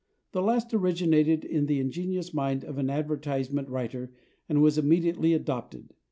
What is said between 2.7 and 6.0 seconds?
an advertisement writer and was immediately adopted.